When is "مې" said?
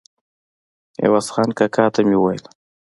2.07-2.15